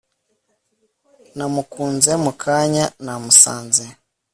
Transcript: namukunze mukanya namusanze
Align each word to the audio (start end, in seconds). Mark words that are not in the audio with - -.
namukunze 1.35 2.11
mukanya 2.25 2.83
namusanze 3.03 3.85